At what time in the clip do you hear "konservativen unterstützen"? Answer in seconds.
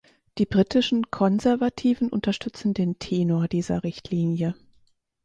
1.11-2.73